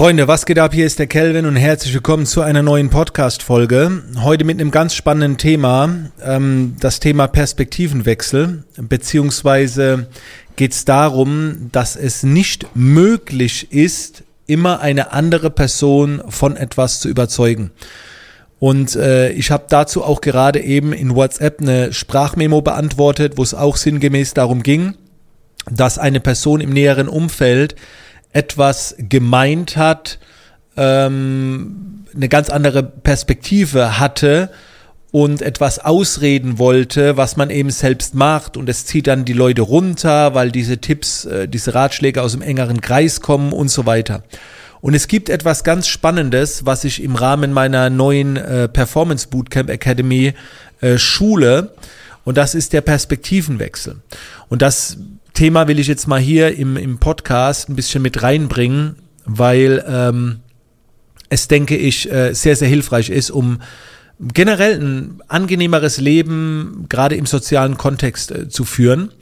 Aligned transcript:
Freunde, 0.00 0.26
was 0.28 0.46
geht 0.46 0.58
ab? 0.58 0.72
Hier 0.72 0.86
ist 0.86 0.98
der 0.98 1.08
Kelvin 1.08 1.44
und 1.44 1.56
herzlich 1.56 1.92
willkommen 1.92 2.24
zu 2.24 2.40
einer 2.40 2.62
neuen 2.62 2.88
Podcast-Folge. 2.88 4.02
Heute 4.22 4.46
mit 4.46 4.58
einem 4.58 4.70
ganz 4.70 4.94
spannenden 4.94 5.36
Thema, 5.36 5.90
ähm, 6.24 6.74
das 6.80 7.00
Thema 7.00 7.26
Perspektivenwechsel, 7.26 8.64
beziehungsweise 8.78 10.06
geht 10.56 10.72
es 10.72 10.86
darum, 10.86 11.68
dass 11.70 11.96
es 11.96 12.22
nicht 12.22 12.74
möglich 12.74 13.72
ist, 13.72 14.22
immer 14.46 14.80
eine 14.80 15.12
andere 15.12 15.50
Person 15.50 16.22
von 16.30 16.56
etwas 16.56 17.00
zu 17.00 17.10
überzeugen. 17.10 17.70
Und 18.58 18.96
äh, 18.96 19.32
ich 19.32 19.50
habe 19.50 19.66
dazu 19.68 20.02
auch 20.02 20.22
gerade 20.22 20.60
eben 20.60 20.94
in 20.94 21.14
WhatsApp 21.14 21.60
eine 21.60 21.92
Sprachmemo 21.92 22.62
beantwortet, 22.62 23.34
wo 23.36 23.42
es 23.42 23.52
auch 23.52 23.76
sinngemäß 23.76 24.32
darum 24.32 24.62
ging, 24.62 24.94
dass 25.70 25.98
eine 25.98 26.20
Person 26.20 26.62
im 26.62 26.70
näheren 26.70 27.06
Umfeld 27.06 27.76
etwas 28.32 28.94
gemeint 28.98 29.76
hat, 29.76 30.18
ähm, 30.76 32.04
eine 32.14 32.28
ganz 32.28 32.50
andere 32.50 32.82
Perspektive 32.82 33.98
hatte 33.98 34.50
und 35.12 35.42
etwas 35.42 35.80
ausreden 35.80 36.58
wollte, 36.58 37.16
was 37.16 37.36
man 37.36 37.50
eben 37.50 37.70
selbst 37.70 38.14
macht 38.14 38.56
und 38.56 38.68
es 38.68 38.86
zieht 38.86 39.06
dann 39.06 39.24
die 39.24 39.32
Leute 39.32 39.62
runter, 39.62 40.34
weil 40.34 40.52
diese 40.52 40.78
Tipps, 40.78 41.24
äh, 41.24 41.48
diese 41.48 41.74
Ratschläge 41.74 42.22
aus 42.22 42.32
dem 42.32 42.42
engeren 42.42 42.80
Kreis 42.80 43.20
kommen 43.20 43.52
und 43.52 43.68
so 43.68 43.86
weiter. 43.86 44.22
Und 44.80 44.94
es 44.94 45.08
gibt 45.08 45.28
etwas 45.28 45.64
ganz 45.64 45.88
Spannendes, 45.88 46.64
was 46.64 46.84
ich 46.84 47.02
im 47.02 47.14
Rahmen 47.14 47.52
meiner 47.52 47.90
neuen 47.90 48.36
äh, 48.36 48.68
Performance 48.68 49.28
Bootcamp 49.28 49.68
Academy 49.68 50.32
äh, 50.80 50.96
schule. 50.96 51.74
Und 52.24 52.38
das 52.38 52.54
ist 52.54 52.72
der 52.72 52.80
Perspektivenwechsel. 52.80 53.96
Und 54.48 54.62
das 54.62 54.96
Thema 55.40 55.68
will 55.68 55.78
ich 55.78 55.86
jetzt 55.86 56.06
mal 56.06 56.20
hier 56.20 56.54
im, 56.54 56.76
im 56.76 56.98
Podcast 56.98 57.70
ein 57.70 57.74
bisschen 57.74 58.02
mit 58.02 58.22
reinbringen, 58.22 58.96
weil 59.24 59.82
ähm, 59.88 60.40
es, 61.30 61.48
denke 61.48 61.78
ich, 61.78 62.12
äh, 62.12 62.34
sehr, 62.34 62.56
sehr 62.56 62.68
hilfreich 62.68 63.08
ist, 63.08 63.30
um 63.30 63.62
generell 64.18 64.78
ein 64.78 65.22
angenehmeres 65.28 65.96
Leben 65.96 66.84
gerade 66.90 67.14
im 67.14 67.24
sozialen 67.24 67.78
Kontext 67.78 68.30
äh, 68.30 68.48
zu 68.50 68.66
führen. 68.66 69.12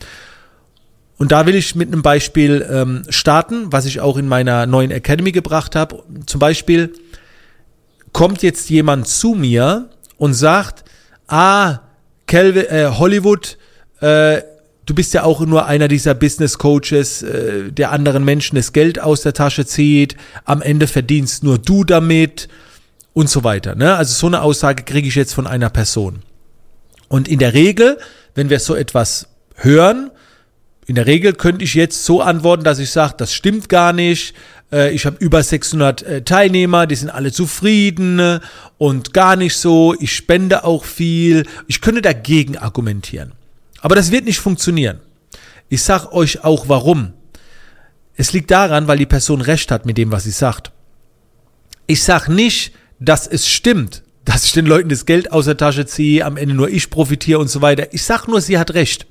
Und 1.19 1.31
da 1.31 1.47
will 1.47 1.55
ich 1.55 1.77
mit 1.77 1.92
einem 1.92 2.03
Beispiel 2.03 2.67
ähm, 2.69 3.05
starten, 3.11 3.70
was 3.70 3.87
ich 3.87 4.01
auch 4.01 4.17
in 4.17 4.27
meiner 4.27 4.67
neuen 4.67 4.91
Academy 4.91 5.31
gebracht 5.31 5.77
habe. 5.77 6.03
Zum 6.27 6.41
Beispiel 6.41 6.95
kommt 8.12 8.42
jetzt 8.42 8.69
jemand 8.70 9.07
zu 9.07 9.35
mir 9.35 9.89
und 10.17 10.35
sagt, 10.35 10.83
ah, 11.29 11.79
Kelvin, 12.27 12.67
äh, 12.67 12.91
Hollywood, 12.92 13.57
äh, 14.01 14.42
du 14.89 14.94
bist 14.94 15.12
ja 15.12 15.22
auch 15.22 15.41
nur 15.41 15.67
einer 15.67 15.86
dieser 15.86 16.14
Business 16.14 16.56
Coaches, 16.56 17.22
äh, 17.22 17.70
der 17.70 17.92
anderen 17.92 18.25
Menschen 18.25 18.56
das 18.56 18.72
Geld 18.72 18.98
aus 19.00 19.20
der 19.20 19.34
Tasche 19.34 19.67
zieht, 19.67 20.17
am 20.45 20.62
Ende 20.62 20.86
verdienst 20.86 21.45
nur 21.45 21.58
du 21.58 21.84
damit 21.84 22.48
und 23.12 23.28
so 23.28 23.45
weiter. 23.45 23.75
Ne? 23.75 23.95
Also 23.95 24.14
so 24.14 24.27
eine 24.27 24.41
Aussage 24.41 24.84
kriege 24.84 25.06
ich 25.06 25.14
jetzt 25.14 25.34
von 25.34 25.47
einer 25.47 25.69
Person. 25.69 26.22
Und 27.08 27.28
in 27.28 27.39
der 27.39 27.53
Regel, 27.53 27.98
wenn 28.34 28.48
wir 28.48 28.61
so 28.61 28.75
etwas 28.75 29.28
hören, 29.56 30.11
in 30.86 30.95
der 30.95 31.06
Regel 31.06 31.34
könnte 31.34 31.64
ich 31.64 31.75
jetzt 31.75 32.06
so 32.06 32.23
antworten, 32.23 32.64
dass 32.64 32.78
ich 32.78 32.91
sage, 32.91 33.14
das 33.19 33.34
stimmt 33.34 33.69
gar 33.69 33.92
nicht. 33.92 34.34
Äh, 34.73 34.95
ich 34.95 35.05
habe 35.05 35.19
über 35.19 35.42
600 35.42 36.02
äh, 36.02 36.23
Teilnehmer, 36.23 36.86
die 36.86 36.95
sind 36.95 37.11
alle 37.11 37.30
zufrieden 37.30 38.19
äh, 38.19 38.41
und 38.78 39.12
gar 39.12 39.36
nicht 39.36 39.56
so. 39.56 39.95
Ich 40.00 40.17
spende 40.17 40.64
auch 40.64 40.86
viel. 40.86 41.45
Ich 41.67 41.83
könnte 41.83 42.00
dagegen 42.00 42.56
argumentieren. 42.56 43.33
Aber 43.81 43.95
das 43.95 44.11
wird 44.11 44.25
nicht 44.25 44.41
funktionieren. 44.41 45.01
Ich 45.69 45.83
sag 45.83 46.12
euch 46.12 46.45
auch 46.45 46.69
warum. 46.69 47.12
Es 48.17 48.33
liegt 48.33 48.51
daran, 48.51 48.89
weil 48.89 48.98
die 48.98 49.07
Person 49.07 49.41
recht 49.41 49.70
hat 49.70 49.87
mit 49.87 49.98
dem, 49.98 50.11
was 50.11 50.25
sie 50.25 50.31
sagt. 50.31 50.73
Ich 51.87 52.03
sag 52.03 52.29
nicht, 52.29 52.73
dass 52.98 53.27
es 53.27 53.48
stimmt, 53.48 54.03
dass 54.25 54.45
ich 54.45 54.53
den 54.53 54.67
Leuten 54.67 54.89
das 54.89 55.07
Geld 55.07 55.33
aus 55.33 55.45
der 55.45 55.57
Tasche 55.57 55.87
ziehe, 55.87 56.25
am 56.25 56.37
Ende 56.37 56.55
nur 56.55 56.69
ich 56.69 56.91
profitiere 56.91 57.39
und 57.39 57.48
so 57.48 57.62
weiter. 57.62 57.93
Ich 57.93 58.03
sag 58.03 58.27
nur, 58.27 58.41
sie 58.41 58.58
hat 58.58 58.75
recht. 58.75 59.07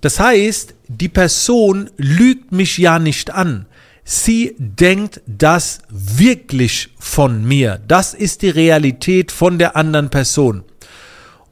Das 0.00 0.18
heißt, 0.18 0.74
die 0.88 1.08
Person 1.08 1.88
lügt 1.96 2.50
mich 2.50 2.76
ja 2.76 2.98
nicht 2.98 3.30
an. 3.30 3.66
Sie 4.04 4.56
denkt 4.58 5.20
das 5.26 5.78
wirklich 5.88 6.90
von 6.98 7.44
mir. 7.44 7.80
Das 7.86 8.14
ist 8.14 8.42
die 8.42 8.50
Realität 8.50 9.30
von 9.30 9.58
der 9.58 9.76
anderen 9.76 10.10
Person. 10.10 10.64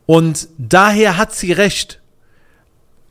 Und 0.04 0.48
daher 0.58 1.16
hat 1.16 1.32
sie 1.32 1.52
recht. 1.52 1.99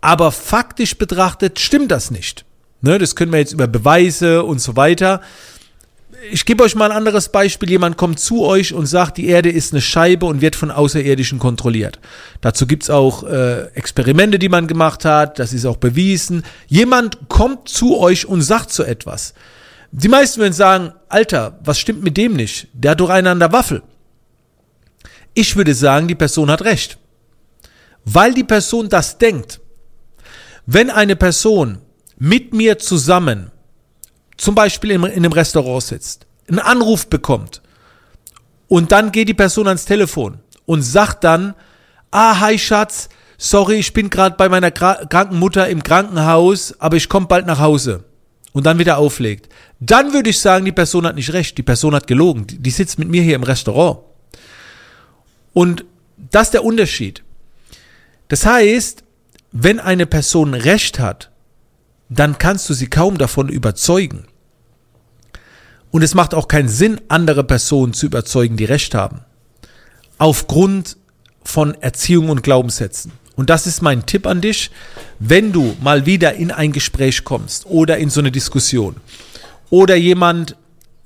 Aber 0.01 0.31
faktisch 0.31 0.97
betrachtet 0.97 1.59
stimmt 1.59 1.91
das 1.91 2.11
nicht. 2.11 2.45
Ne, 2.81 2.97
das 2.97 3.15
können 3.15 3.31
wir 3.31 3.39
jetzt 3.39 3.51
über 3.53 3.67
Beweise 3.67 4.43
und 4.43 4.59
so 4.59 4.75
weiter. 4.75 5.21
Ich 6.31 6.45
gebe 6.45 6.63
euch 6.63 6.75
mal 6.75 6.91
ein 6.91 6.97
anderes 6.97 7.29
Beispiel. 7.29 7.69
Jemand 7.69 7.97
kommt 7.97 8.19
zu 8.19 8.43
euch 8.45 8.73
und 8.73 8.85
sagt, 8.85 9.17
die 9.17 9.27
Erde 9.27 9.49
ist 9.49 9.73
eine 9.73 9.81
Scheibe 9.81 10.25
und 10.25 10.41
wird 10.41 10.55
von 10.55 10.71
Außerirdischen 10.71 11.39
kontrolliert. 11.39 11.99
Dazu 12.41 12.67
gibt's 12.67 12.89
auch 12.89 13.23
äh, 13.23 13.67
Experimente, 13.73 14.39
die 14.39 14.49
man 14.49 14.67
gemacht 14.67 15.05
hat. 15.05 15.39
Das 15.39 15.53
ist 15.53 15.65
auch 15.65 15.77
bewiesen. 15.77 16.43
Jemand 16.67 17.29
kommt 17.29 17.69
zu 17.69 17.97
euch 17.97 18.25
und 18.25 18.41
sagt 18.41 18.71
so 18.71 18.83
etwas. 18.83 19.33
Die 19.91 20.07
meisten 20.07 20.41
würden 20.41 20.53
sagen, 20.53 20.93
Alter, 21.07 21.59
was 21.63 21.79
stimmt 21.79 22.03
mit 22.03 22.17
dem 22.17 22.33
nicht? 22.33 22.67
Der 22.73 22.91
hat 22.91 22.99
doch 22.99 23.09
einen 23.09 23.27
an 23.27 23.39
der 23.39 23.51
Waffel. 23.51 23.81
Ich 25.33 25.55
würde 25.55 25.73
sagen, 25.73 26.07
die 26.07 26.16
Person 26.16 26.51
hat 26.51 26.63
recht. 26.63 26.97
Weil 28.05 28.33
die 28.33 28.43
Person 28.43 28.89
das 28.89 29.17
denkt, 29.17 29.59
wenn 30.66 30.90
eine 30.90 31.16
Person 31.16 31.80
mit 32.18 32.53
mir 32.53 32.78
zusammen, 32.78 33.52
zum 34.38 34.56
Beispiel 34.56 34.92
in, 34.92 35.03
in 35.03 35.12
einem 35.12 35.31
Restaurant 35.31 35.84
sitzt, 35.84 36.25
einen 36.47 36.59
Anruf 36.59 37.08
bekommt 37.08 37.62
und 38.68 38.92
dann 38.92 39.12
geht 39.12 39.30
die 39.30 39.34
Person 39.34 39.68
ans 39.68 39.86
Telefon 39.86 40.40
und 40.66 40.81
sagt 40.81 41.24
dann, 41.24 41.56
ah, 42.12 42.40
hi 42.40 42.58
Schatz, 42.58 43.09
sorry, 43.38 43.75
ich 43.75 43.94
bin 43.94 44.09
gerade 44.09 44.36
bei 44.36 44.50
meiner 44.50 44.72
kranken 44.72 45.40
Mutter 45.40 45.68
im 45.68 45.84
Krankenhaus, 45.84 46.76
aber 46.80 46.97
ich 46.97 47.09
komme 47.09 47.28
bald 47.28 47.46
nach 47.46 47.59
Hause 47.59 48.03
und 48.52 48.66
dann 48.66 48.80
wieder 48.80 48.97
auflegt, 48.97 49.52
dann 49.80 50.14
würde 50.14 50.30
ich 50.30 50.40
sagen, 50.40 50.66
die 50.66 50.72
Person 50.72 51.06
hat 51.06 51.16
nicht 51.16 51.34
recht, 51.34 51.58
die 51.58 51.64
Person 51.64 51.96
hat 51.96 52.08
gelogen, 52.08 52.46
die 52.47 52.72
sitzt 52.72 53.00
mit 53.00 53.09
mir 53.09 53.22
hier 53.22 53.36
im 53.36 53.44
Restaurant. 53.44 54.00
Und 55.53 55.86
das 56.31 56.47
ist 56.47 56.53
der 56.53 56.64
Unterschied. 56.64 57.24
Das 58.28 58.46
heißt, 58.46 59.03
wenn 59.51 59.79
eine 59.79 60.05
Person 60.05 60.53
Recht 60.53 60.99
hat, 60.99 61.31
dann 62.09 62.37
kannst 62.37 62.69
du 62.69 62.73
sie 62.73 62.87
kaum 62.87 63.17
davon 63.17 63.49
überzeugen. 63.49 64.25
Und 65.91 66.03
es 66.03 66.13
macht 66.13 66.33
auch 66.33 66.47
keinen 66.47 66.69
Sinn, 66.69 67.01
andere 67.07 67.43
Personen 67.43 67.93
zu 67.93 68.05
überzeugen, 68.05 68.57
die 68.57 68.65
Recht 68.65 68.93
haben. 68.93 69.21
Aufgrund 70.17 70.97
von 71.43 71.73
Erziehung 71.81 72.29
und 72.29 72.43
Glaubenssätzen. 72.43 73.11
Und 73.35 73.49
das 73.49 73.65
ist 73.65 73.81
mein 73.81 74.05
Tipp 74.05 74.27
an 74.27 74.41
dich, 74.41 74.69
wenn 75.19 75.51
du 75.51 75.75
mal 75.81 76.05
wieder 76.05 76.33
in 76.33 76.51
ein 76.51 76.73
Gespräch 76.73 77.23
kommst 77.23 77.66
oder 77.66 77.97
in 77.97 78.09
so 78.09 78.19
eine 78.19 78.31
Diskussion 78.31 78.97
oder 79.69 79.95
jemand 79.95 80.55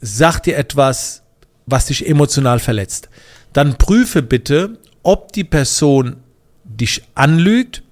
sagt 0.02 0.48
dir 0.48 0.58
etwas, 0.58 1.22
was 1.66 1.86
dich 1.86 2.08
emotional 2.08 2.60
verletzt, 2.60 3.10
dann 3.54 3.78
prüfe 3.78 4.22
bitte, 4.22 4.80
ob 5.04 5.32
die 5.32 5.44
Person 5.44 6.18
dich 6.64 7.04
anlügt 7.16 7.84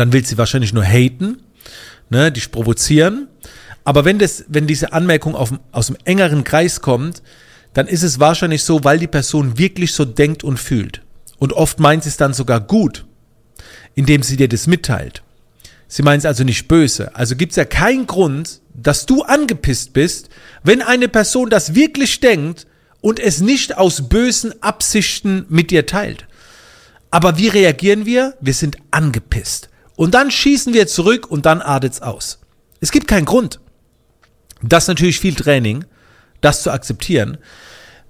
dann 0.00 0.12
will 0.12 0.24
sie 0.24 0.38
wahrscheinlich 0.38 0.72
nur 0.72 0.84
haten, 0.84 1.42
ne, 2.10 2.32
dich 2.32 2.50
provozieren. 2.50 3.28
Aber 3.84 4.04
wenn 4.04 4.18
das, 4.18 4.44
wenn 4.48 4.66
diese 4.66 4.92
Anmerkung 4.92 5.34
auf, 5.34 5.52
aus 5.72 5.88
dem 5.88 5.96
engeren 6.04 6.44
Kreis 6.44 6.80
kommt, 6.80 7.22
dann 7.74 7.86
ist 7.88 8.02
es 8.02 8.20
wahrscheinlich 8.20 8.64
so, 8.64 8.84
weil 8.84 8.98
die 8.98 9.06
Person 9.06 9.58
wirklich 9.58 9.92
so 9.92 10.04
denkt 10.04 10.44
und 10.44 10.58
fühlt. 10.58 11.02
Und 11.38 11.52
oft 11.52 11.80
meint 11.80 12.04
sie 12.04 12.10
es 12.10 12.16
dann 12.16 12.34
sogar 12.34 12.60
gut, 12.60 13.06
indem 13.94 14.22
sie 14.22 14.36
dir 14.36 14.48
das 14.48 14.66
mitteilt. 14.66 15.22
Sie 15.88 16.02
meint 16.02 16.20
es 16.20 16.26
also 16.26 16.44
nicht 16.44 16.68
böse. 16.68 17.14
Also 17.16 17.36
gibt 17.36 17.52
es 17.52 17.56
ja 17.56 17.64
keinen 17.64 18.06
Grund, 18.06 18.60
dass 18.74 19.04
du 19.04 19.22
angepisst 19.22 19.92
bist, 19.92 20.28
wenn 20.62 20.80
eine 20.80 21.08
Person 21.08 21.50
das 21.50 21.74
wirklich 21.74 22.20
denkt 22.20 22.66
und 23.00 23.18
es 23.18 23.40
nicht 23.40 23.76
aus 23.76 24.08
bösen 24.08 24.62
Absichten 24.62 25.44
mit 25.48 25.70
dir 25.70 25.84
teilt. 25.84 26.26
Aber 27.10 27.36
wie 27.36 27.48
reagieren 27.48 28.06
wir? 28.06 28.34
Wir 28.40 28.54
sind 28.54 28.78
angepisst. 28.90 29.68
Und 29.96 30.14
dann 30.14 30.30
schießen 30.30 30.72
wir 30.74 30.86
zurück 30.86 31.30
und 31.30 31.46
dann 31.46 31.60
artet's 31.60 32.00
aus. 32.00 32.38
Es 32.80 32.90
gibt 32.90 33.06
keinen 33.06 33.24
Grund. 33.24 33.60
Das 34.62 34.84
ist 34.84 34.88
natürlich 34.88 35.20
viel 35.20 35.34
Training, 35.34 35.84
das 36.40 36.62
zu 36.62 36.70
akzeptieren. 36.70 37.38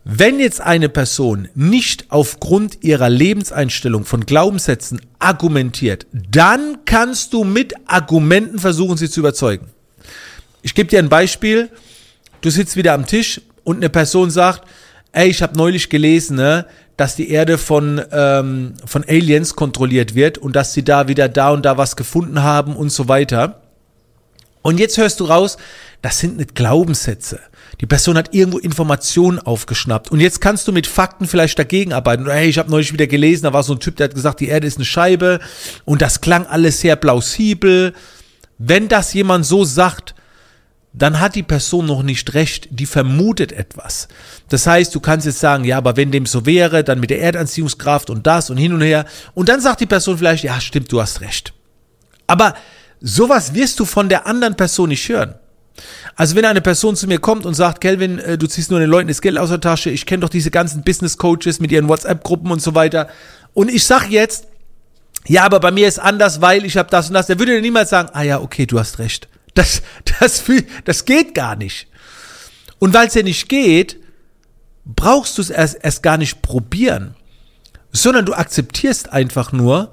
Wenn 0.05 0.41
jetzt 0.41 0.61
eine 0.61 0.89
Person 0.89 1.49
nicht 1.55 2.07
aufgrund 2.09 2.83
ihrer 2.83 3.09
Lebenseinstellung 3.09 4.05
von 4.05 4.27
Glaubenssätzen 4.27 5.01
argumentiert, 5.21 6.07
dann 6.13 6.79
kannst 6.85 7.33
du 7.33 7.45
mit 7.45 7.75
Argumenten 7.87 8.59
versuchen, 8.59 8.97
sie 8.97 9.09
zu 9.09 9.21
überzeugen. 9.21 9.69
Ich 10.63 10.75
gebe 10.75 10.89
dir 10.89 10.99
ein 10.99 11.09
Beispiel. 11.09 11.71
Du 12.41 12.51
sitzt 12.51 12.77
wieder 12.77 12.95
am 12.95 13.07
Tisch 13.07 13.41
und 13.63 13.77
eine 13.77 13.91
Person 13.91 14.31
sagt, 14.31 14.69
ey, 15.13 15.29
ich 15.29 15.41
habe 15.41 15.57
neulich 15.57 15.89
gelesen, 15.89 16.37
ne, 16.37 16.67
dass 17.03 17.17
die 17.17 17.31
Erde 17.31 17.59
von, 17.59 18.01
ähm, 18.13 18.75
von 18.87 19.03
Aliens 19.03 19.57
kontrolliert 19.57 20.15
wird 20.15 20.39
und 20.39 20.55
dass 20.55 20.73
sie 20.73 20.85
da 20.85 21.09
wieder 21.09 21.29
da 21.29 21.51
und 21.51 21.65
da 21.65 21.77
was 21.77 21.97
gefunden 21.97 22.45
haben 22.45 22.77
und 22.77 22.93
so 22.93 23.09
weiter. 23.09 23.61
Und 24.63 24.79
jetzt 24.79 24.99
hörst 24.99 25.19
du 25.19 25.25
raus, 25.25 25.57
das 26.01 26.21
sind 26.21 26.37
nicht 26.37 26.55
Glaubenssätze. 26.55 27.41
Die 27.81 27.87
Person 27.87 28.17
hat 28.17 28.33
irgendwo 28.33 28.59
Informationen 28.59 29.41
aufgeschnappt. 29.41 30.13
Und 30.13 30.21
jetzt 30.21 30.41
kannst 30.41 30.69
du 30.69 30.73
mit 30.73 30.87
Fakten 30.87 31.27
vielleicht 31.27 31.59
dagegen 31.59 31.93
arbeiten. 31.93 32.31
Hey, 32.31 32.49
ich 32.49 32.59
habe 32.59 32.71
neulich 32.71 32.93
wieder 32.93 33.09
gelesen, 33.09 33.43
da 33.43 33.53
war 33.53 33.65
so 33.65 33.73
ein 33.73 33.81
Typ, 33.81 33.97
der 33.97 34.05
hat 34.05 34.15
gesagt, 34.15 34.39
die 34.39 34.47
Erde 34.47 34.69
ist 34.69 34.77
eine 34.77 34.85
Scheibe. 34.85 35.41
Und 35.85 36.03
das 36.03 36.21
klang 36.21 36.47
alles 36.47 36.79
sehr 36.79 36.95
plausibel. 36.95 37.95
Wenn 38.59 38.87
das 38.87 39.13
jemand 39.13 39.45
so 39.45 39.65
sagt, 39.65 40.15
dann 40.95 41.21
hat 41.21 41.35
die 41.35 41.43
Person 41.43 41.87
noch 41.87 42.03
nicht 42.03 42.35
recht, 42.35 42.69
die 42.71 42.87
vermutet 42.87 43.53
etwas. 43.53 44.09
Das 44.49 44.67
heißt, 44.67 44.95
du 44.95 45.01
kannst 45.01 45.27
jetzt 45.27 45.41
sagen, 45.41 45.65
ja, 45.65 45.79
aber 45.79 45.97
wenn 45.97 46.13
dem 46.13 46.27
so 46.27 46.45
wäre, 46.45 46.85
dann 46.85 47.01
mit 47.01 47.11
der 47.11 47.23
Erdanziehungskraft 47.23 48.11
und 48.11 48.27
das 48.27 48.51
und 48.51 48.59
hin 48.59 48.75
und 48.75 48.83
her. 48.83 49.07
Und 49.35 49.49
dann 49.49 49.61
sagt 49.61 49.81
die 49.81 49.87
Person 49.87 50.19
vielleicht, 50.19 50.45
ja, 50.45 50.61
stimmt, 50.61 50.93
du 50.93 51.01
hast 51.01 51.23
recht. 51.23 51.55
Aber 52.27 52.55
sowas 53.01 53.55
wirst 53.55 53.81
du 53.81 53.85
von 53.87 54.09
der 54.11 54.27
anderen 54.27 54.55
Person 54.55 54.91
nicht 54.91 55.09
hören. 55.09 55.35
Also 56.15 56.37
wenn 56.37 56.45
eine 56.45 56.61
Person 56.61 56.95
zu 56.97 57.07
mir 57.07 57.19
kommt 57.19 57.47
und 57.47 57.55
sagt, 57.55 57.81
Kelvin, 57.81 58.19
äh, 58.19 58.37
du 58.37 58.47
ziehst 58.47 58.71
nur 58.71 58.79
den 58.79 58.91
Leuten 58.91 59.09
das 59.09 59.23
Geld 59.23 59.39
aus 59.39 59.49
der 59.49 59.61
Tasche, 59.61 59.89
ich 59.89 60.05
kenne 60.05 60.21
doch 60.21 60.29
diese 60.29 60.51
ganzen 60.51 60.83
Business 60.83 61.17
Coaches 61.17 61.61
mit 61.61 61.73
ihren 61.73 61.89
WhatsApp-Gruppen 61.89 62.51
und 62.51 62.61
so 62.61 62.75
weiter. 62.75 63.09
Und 63.55 63.71
ich 63.71 63.85
sag 63.85 64.11
jetzt, 64.11 64.47
ja, 65.27 65.45
aber 65.45 65.61
bei 65.61 65.71
mir 65.71 65.89
ist 65.89 65.99
anders, 65.99 66.43
weil 66.43 66.67
ich 66.67 66.77
habe 66.77 66.91
das 66.91 67.09
und 67.09 67.15
das. 67.15 67.29
Der 67.29 67.39
würde 67.39 67.53
dir 67.53 67.63
niemals 67.63 67.91
sagen, 67.91 68.11
ah 68.13 68.23
ja, 68.23 68.41
okay, 68.41 68.67
du 68.67 68.79
hast 68.79 68.99
recht. 68.99 69.29
Das, 69.55 69.83
das, 70.21 70.45
das 70.85 71.05
geht 71.05 71.35
gar 71.35 71.57
nicht. 71.57 71.89
Und 72.79 72.95
weil 72.95 73.09
es 73.09 73.15
ja 73.15 73.23
nicht 73.23 73.49
geht, 73.49 73.99
brauchst 74.85 75.39
du 75.39 75.43
es 75.43 75.51
erst, 75.51 75.79
erst 75.83 76.03
gar 76.03 76.17
nicht 76.17 76.43
probieren, 76.43 77.15
sondern 77.93 78.27
du 78.27 78.35
akzeptierst 78.35 79.13
einfach 79.13 79.53
nur, 79.53 79.93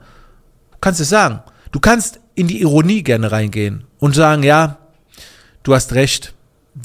kannst 0.81 1.00
es 1.00 1.09
sagen, 1.09 1.41
du 1.71 1.79
kannst 1.79 2.19
in 2.35 2.47
die 2.47 2.61
Ironie 2.61 3.03
gerne 3.03 3.31
reingehen 3.31 3.83
und 4.00 4.15
sagen, 4.15 4.44
ja, 4.44 4.77
du 5.63 5.75
hast 5.75 5.94
recht, 5.94 6.33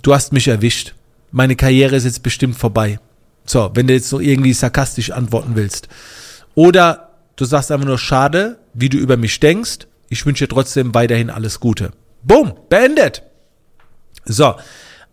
du 0.02 0.12
hast 0.12 0.32
mich 0.32 0.48
erwischt, 0.48 0.94
meine 1.30 1.56
Karriere 1.56 1.96
ist 1.96 2.04
jetzt 2.04 2.22
bestimmt 2.22 2.56
vorbei. 2.56 2.98
So, 3.46 3.70
wenn 3.74 3.86
du 3.86 3.94
jetzt 3.94 4.08
so 4.08 4.20
irgendwie 4.20 4.52
sarkastisch 4.52 5.10
antworten 5.10 5.54
willst. 5.54 5.88
Oder 6.54 7.10
du 7.36 7.44
sagst 7.44 7.70
einfach 7.70 7.86
nur, 7.86 7.98
schade, 7.98 8.58
wie 8.72 8.88
du 8.88 8.98
über 8.98 9.16
mich 9.16 9.40
denkst, 9.40 9.86
ich 10.08 10.24
wünsche 10.24 10.46
dir 10.46 10.54
trotzdem 10.54 10.94
weiterhin 10.94 11.30
alles 11.30 11.60
Gute. 11.60 11.92
Boom, 12.24 12.54
beendet. 12.68 13.22
So, 14.24 14.54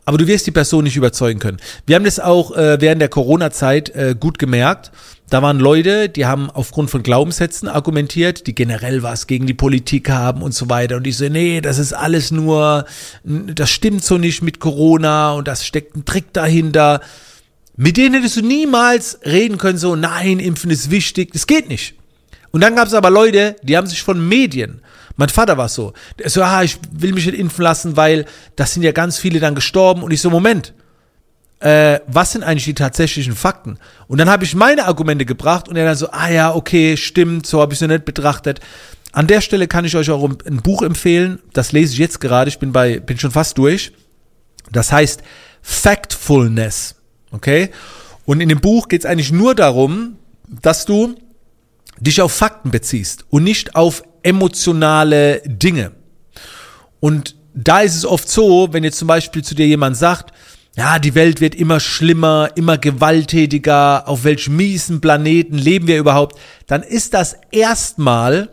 aber 0.05 0.17
du 0.17 0.27
wirst 0.27 0.47
die 0.47 0.51
Person 0.51 0.85
nicht 0.85 0.95
überzeugen 0.95 1.39
können. 1.39 1.57
Wir 1.85 1.95
haben 1.95 2.05
das 2.05 2.19
auch 2.19 2.55
äh, 2.55 2.79
während 2.81 3.01
der 3.01 3.09
Corona-Zeit 3.09 3.89
äh, 3.91 4.15
gut 4.19 4.39
gemerkt. 4.39 4.91
Da 5.29 5.41
waren 5.41 5.59
Leute, 5.59 6.09
die 6.09 6.25
haben 6.25 6.49
aufgrund 6.49 6.89
von 6.89 7.03
Glaubenssätzen 7.03 7.69
argumentiert, 7.69 8.47
die 8.47 8.55
generell 8.55 9.03
was 9.03 9.27
gegen 9.27 9.45
die 9.45 9.53
Politik 9.53 10.09
haben 10.09 10.41
und 10.41 10.53
so 10.53 10.69
weiter. 10.69 10.97
Und 10.97 11.03
die 11.03 11.11
so, 11.11 11.29
nee, 11.29 11.61
das 11.61 11.77
ist 11.77 11.93
alles 11.93 12.31
nur, 12.31 12.85
das 13.23 13.69
stimmt 13.69 14.03
so 14.03 14.17
nicht 14.17 14.41
mit 14.41 14.59
Corona 14.59 15.33
und 15.33 15.47
das 15.47 15.65
steckt 15.65 15.95
ein 15.95 16.03
Trick 16.03 16.33
dahinter. 16.33 16.99
Mit 17.77 17.95
denen 17.95 18.15
hättest 18.15 18.37
du 18.37 18.41
niemals 18.41 19.19
reden 19.25 19.57
können, 19.57 19.77
so, 19.77 19.95
nein, 19.95 20.39
Impfen 20.39 20.71
ist 20.71 20.91
wichtig. 20.91 21.31
Das 21.31 21.47
geht 21.47 21.69
nicht. 21.69 21.95
Und 22.51 22.61
dann 22.61 22.75
gab 22.75 22.87
es 22.87 22.93
aber 22.93 23.09
Leute, 23.09 23.55
die 23.63 23.77
haben 23.77 23.87
sich 23.87 24.03
von 24.03 24.27
Medien 24.27 24.80
mein 25.21 25.29
Vater 25.29 25.55
war 25.55 25.69
so. 25.69 25.93
Der 26.17 26.31
so, 26.31 26.41
ah, 26.41 26.63
ich 26.63 26.79
will 26.91 27.13
mich 27.13 27.27
nicht 27.27 27.37
impfen 27.37 27.61
lassen, 27.61 27.95
weil 27.95 28.25
das 28.55 28.73
sind 28.73 28.81
ja 28.81 28.91
ganz 28.91 29.19
viele 29.19 29.39
dann 29.39 29.53
gestorben. 29.53 30.01
Und 30.01 30.09
ich 30.09 30.19
so, 30.19 30.31
Moment, 30.31 30.73
äh, 31.59 31.99
was 32.07 32.31
sind 32.31 32.43
eigentlich 32.43 32.65
die 32.65 32.73
tatsächlichen 32.73 33.35
Fakten? 33.35 33.77
Und 34.07 34.17
dann 34.17 34.31
habe 34.31 34.45
ich 34.45 34.55
meine 34.55 34.85
Argumente 34.85 35.25
gebracht 35.25 35.69
und 35.69 35.75
er 35.75 35.85
dann 35.85 35.95
so, 35.95 36.09
ah 36.09 36.31
ja, 36.31 36.55
okay, 36.55 36.97
stimmt, 36.97 37.45
so 37.45 37.61
habe 37.61 37.71
ich 37.71 37.79
es 37.79 37.87
nicht 37.87 38.03
betrachtet. 38.03 38.61
An 39.11 39.27
der 39.27 39.41
Stelle 39.41 39.67
kann 39.67 39.85
ich 39.85 39.95
euch 39.95 40.09
auch 40.09 40.27
ein 40.27 40.61
Buch 40.63 40.81
empfehlen, 40.81 41.37
das 41.53 41.71
lese 41.71 41.93
ich 41.93 41.99
jetzt 41.99 42.19
gerade, 42.19 42.49
ich 42.49 42.57
bin 42.57 42.71
bei, 42.71 42.99
bin 42.99 43.19
schon 43.19 43.29
fast 43.29 43.59
durch. 43.59 43.91
Das 44.71 44.91
heißt 44.91 45.21
Factfulness, 45.61 46.95
okay? 47.29 47.69
Und 48.25 48.41
in 48.41 48.49
dem 48.49 48.59
Buch 48.59 48.87
geht 48.87 49.01
es 49.01 49.05
eigentlich 49.05 49.31
nur 49.31 49.53
darum, 49.53 50.15
dass 50.47 50.85
du 50.85 51.15
dich 51.99 52.23
auf 52.23 52.31
Fakten 52.31 52.71
beziehst 52.71 53.25
und 53.29 53.43
nicht 53.43 53.75
auf 53.75 54.03
emotionale 54.23 55.41
Dinge. 55.45 55.91
Und 56.99 57.35
da 57.53 57.81
ist 57.81 57.95
es 57.95 58.05
oft 58.05 58.29
so, 58.29 58.69
wenn 58.71 58.83
jetzt 58.83 58.99
zum 58.99 59.07
Beispiel 59.07 59.43
zu 59.43 59.55
dir 59.55 59.67
jemand 59.67 59.97
sagt, 59.97 60.33
ja, 60.77 60.99
die 60.99 61.15
Welt 61.15 61.41
wird 61.41 61.55
immer 61.55 61.79
schlimmer, 61.79 62.49
immer 62.55 62.77
gewalttätiger, 62.77 64.07
auf 64.07 64.23
welchem 64.23 64.55
miesen 64.55 65.01
Planeten 65.01 65.57
leben 65.57 65.87
wir 65.87 65.97
überhaupt, 65.97 66.39
dann 66.67 66.81
ist 66.81 67.13
das 67.13 67.35
erstmal 67.51 68.49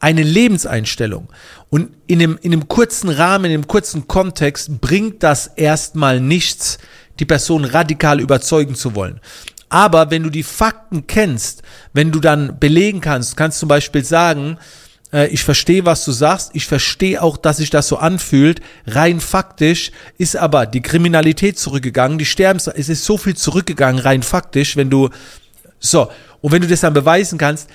eine 0.00 0.22
Lebenseinstellung. 0.22 1.28
Und 1.70 1.90
in 2.06 2.20
einem, 2.20 2.38
in 2.42 2.52
einem 2.52 2.68
kurzen 2.68 3.08
Rahmen, 3.08 3.46
in 3.46 3.52
einem 3.52 3.66
kurzen 3.68 4.08
Kontext 4.08 4.80
bringt 4.80 5.22
das 5.22 5.46
erstmal 5.46 6.20
nichts, 6.20 6.78
die 7.20 7.24
Person 7.24 7.64
radikal 7.64 8.20
überzeugen 8.20 8.74
zu 8.74 8.94
wollen. 8.94 9.20
Aber 9.68 10.10
wenn 10.10 10.22
du 10.22 10.30
die 10.30 10.42
Fakten 10.42 11.06
kennst, 11.06 11.62
wenn 11.92 12.12
du 12.12 12.20
dann 12.20 12.58
belegen 12.58 13.00
kannst, 13.00 13.36
kannst 13.36 13.58
zum 13.58 13.68
Beispiel 13.68 14.04
sagen, 14.04 14.58
äh, 15.14 15.28
ich 15.28 15.44
verstehe, 15.44 15.86
was 15.86 16.04
du 16.04 16.12
sagst, 16.12 16.50
ich 16.52 16.66
verstehe 16.66 17.22
auch, 17.22 17.36
dass 17.36 17.58
sich 17.58 17.70
das 17.70 17.88
so 17.88 17.96
anfühlt. 17.96 18.60
Rein 18.86 19.20
faktisch 19.20 19.92
ist 20.18 20.36
aber 20.36 20.66
die 20.66 20.82
Kriminalität 20.82 21.58
zurückgegangen, 21.58 22.18
die 22.18 22.26
Sterbens, 22.26 22.66
es 22.66 22.88
ist 22.88 23.04
so 23.04 23.16
viel 23.16 23.36
zurückgegangen, 23.36 24.00
rein 24.02 24.22
faktisch, 24.22 24.76
wenn 24.76 24.90
du, 24.90 25.08
so, 25.78 26.10
und 26.40 26.52
wenn 26.52 26.60
du 26.60 26.68
das 26.68 26.80
dann 26.80 26.92
beweisen 26.92 27.38
kannst, 27.38 27.70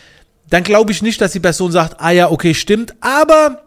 dann 0.50 0.64
glaube 0.64 0.92
ich 0.92 1.02
nicht, 1.02 1.22
dass 1.22 1.32
die 1.32 1.40
Person 1.40 1.72
sagt, 1.72 2.00
ah 2.00 2.12
ja, 2.12 2.30
okay, 2.30 2.54
stimmt, 2.54 2.94
aber 3.02 3.62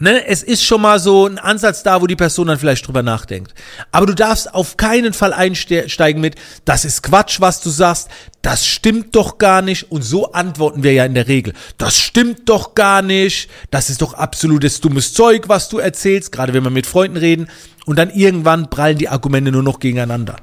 Ne, 0.00 0.26
es 0.26 0.42
ist 0.42 0.64
schon 0.64 0.80
mal 0.80 0.98
so 0.98 1.24
ein 1.24 1.38
Ansatz 1.38 1.84
da, 1.84 2.02
wo 2.02 2.08
die 2.08 2.16
Person 2.16 2.48
dann 2.48 2.58
vielleicht 2.58 2.84
drüber 2.84 3.04
nachdenkt. 3.04 3.54
Aber 3.92 4.06
du 4.06 4.14
darfst 4.14 4.52
auf 4.52 4.76
keinen 4.76 5.12
Fall 5.12 5.32
einsteigen 5.32 6.20
mit, 6.20 6.34
das 6.64 6.84
ist 6.84 7.04
Quatsch, 7.04 7.40
was 7.40 7.60
du 7.60 7.70
sagst, 7.70 8.08
das 8.42 8.66
stimmt 8.66 9.14
doch 9.14 9.38
gar 9.38 9.62
nicht. 9.62 9.92
Und 9.92 10.02
so 10.02 10.32
antworten 10.32 10.82
wir 10.82 10.92
ja 10.92 11.04
in 11.04 11.14
der 11.14 11.28
Regel. 11.28 11.52
Das 11.78 11.96
stimmt 11.96 12.48
doch 12.48 12.74
gar 12.74 13.02
nicht, 13.02 13.48
das 13.70 13.88
ist 13.88 14.02
doch 14.02 14.14
absolutes 14.14 14.80
dummes 14.80 15.12
Zeug, 15.12 15.48
was 15.48 15.68
du 15.68 15.78
erzählst, 15.78 16.32
gerade 16.32 16.54
wenn 16.54 16.64
wir 16.64 16.70
mit 16.70 16.86
Freunden 16.86 17.16
reden. 17.16 17.48
Und 17.86 17.96
dann 17.96 18.10
irgendwann 18.10 18.70
prallen 18.70 18.98
die 18.98 19.08
Argumente 19.08 19.52
nur 19.52 19.62
noch 19.62 19.78
gegeneinander. 19.78 20.36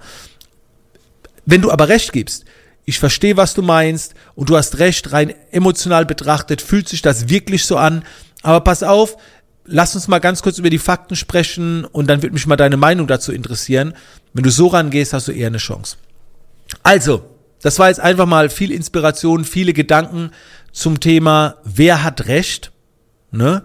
Wenn 1.46 1.62
du 1.62 1.72
aber 1.72 1.90
recht 1.90 2.14
gibst, 2.14 2.46
ich 2.86 3.00
verstehe, 3.00 3.36
was 3.36 3.54
du 3.54 3.62
meinst 3.62 4.14
und 4.34 4.50
du 4.50 4.56
hast 4.56 4.80
recht, 4.80 5.12
rein 5.12 5.34
emotional 5.52 6.06
betrachtet 6.06 6.62
fühlt 6.62 6.88
sich 6.88 7.02
das 7.02 7.28
wirklich 7.28 7.66
so 7.66 7.76
an. 7.78 8.06
Aber 8.44 8.62
pass 8.62 8.82
auf, 8.82 9.18
lass 9.66 9.96
uns 9.96 10.08
mal 10.08 10.20
ganz 10.20 10.42
kurz 10.42 10.58
über 10.58 10.70
die 10.70 10.80
Fakten 10.80 11.16
sprechen 11.16 11.86
und 11.86 12.08
dann 12.08 12.22
wird 12.22 12.34
mich 12.34 12.48
mal 12.48 12.56
deine 12.56 12.78
Meinung 12.78 13.08
dazu 13.08 13.32
interessieren. 13.32 13.94
Wenn 14.34 14.44
du 14.44 14.52
so 14.52 14.68
rangehst, 14.68 15.14
hast 15.14 15.28
du 15.28 15.32
eher 15.32 15.48
eine 15.48 15.58
Chance. 15.58 15.98
Also, 16.84 17.24
das 17.62 17.78
war 17.80 17.90
jetzt 17.90 18.00
einfach 18.00 18.26
mal 18.26 18.50
viel 18.50 18.72
Inspiration, 18.72 19.46
viele 19.46 19.74
Gedanken 19.74 20.32
zum 20.72 21.00
Thema, 21.00 21.58
wer 21.64 22.04
hat 22.04 22.28
Recht? 22.28 22.72
Ne? 23.32 23.64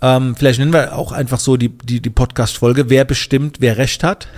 Ähm, 0.00 0.36
vielleicht 0.36 0.58
nennen 0.58 0.72
wir 0.72 0.96
auch 0.96 1.12
einfach 1.12 1.40
so 1.40 1.56
die, 1.56 1.70
die, 1.70 2.00
die 2.00 2.10
Podcast-Folge, 2.10 2.90
wer 2.90 3.04
bestimmt, 3.04 3.56
wer 3.60 3.78
Recht 3.78 4.04
hat. 4.04 4.28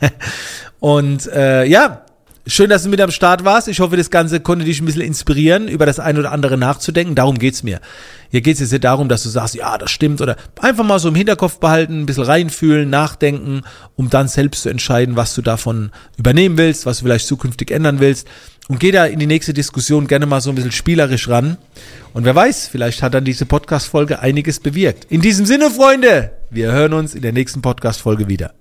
und 0.80 1.26
äh, 1.28 1.64
ja, 1.64 2.04
Schön, 2.50 2.70
dass 2.70 2.82
du 2.82 2.88
mit 2.88 2.98
am 3.02 3.10
Start 3.10 3.44
warst. 3.44 3.68
Ich 3.68 3.80
hoffe, 3.80 3.98
das 3.98 4.10
Ganze 4.10 4.40
konnte 4.40 4.64
dich 4.64 4.80
ein 4.80 4.86
bisschen 4.86 5.02
inspirieren, 5.02 5.68
über 5.68 5.84
das 5.84 6.00
eine 6.00 6.18
oder 6.18 6.32
andere 6.32 6.56
nachzudenken. 6.56 7.14
Darum 7.14 7.38
geht's 7.38 7.62
mir. 7.62 7.78
Hier 8.30 8.40
geht's 8.40 8.58
jetzt 8.58 8.72
nicht 8.72 8.84
darum, 8.84 9.10
dass 9.10 9.22
du 9.22 9.28
sagst, 9.28 9.54
ja, 9.54 9.76
das 9.76 9.90
stimmt, 9.90 10.22
oder 10.22 10.36
einfach 10.58 10.82
mal 10.82 10.98
so 10.98 11.10
im 11.10 11.14
Hinterkopf 11.14 11.58
behalten, 11.58 12.00
ein 12.00 12.06
bisschen 12.06 12.24
reinfühlen, 12.24 12.88
nachdenken, 12.88 13.64
um 13.96 14.08
dann 14.08 14.28
selbst 14.28 14.62
zu 14.62 14.70
entscheiden, 14.70 15.14
was 15.14 15.34
du 15.34 15.42
davon 15.42 15.90
übernehmen 16.16 16.56
willst, 16.56 16.86
was 16.86 17.00
du 17.00 17.04
vielleicht 17.04 17.26
zukünftig 17.26 17.70
ändern 17.70 18.00
willst. 18.00 18.26
Und 18.68 18.80
geh 18.80 18.92
da 18.92 19.04
in 19.04 19.18
die 19.18 19.26
nächste 19.26 19.52
Diskussion 19.52 20.06
gerne 20.06 20.24
mal 20.24 20.40
so 20.40 20.48
ein 20.48 20.54
bisschen 20.54 20.72
spielerisch 20.72 21.28
ran. 21.28 21.58
Und 22.14 22.24
wer 22.24 22.34
weiß, 22.34 22.68
vielleicht 22.68 23.02
hat 23.02 23.12
dann 23.12 23.26
diese 23.26 23.44
Podcast-Folge 23.44 24.20
einiges 24.20 24.58
bewirkt. 24.58 25.04
In 25.10 25.20
diesem 25.20 25.44
Sinne, 25.44 25.70
Freunde, 25.70 26.30
wir 26.48 26.72
hören 26.72 26.94
uns 26.94 27.14
in 27.14 27.20
der 27.20 27.32
nächsten 27.32 27.60
Podcast-Folge 27.60 28.26
wieder. 28.26 28.54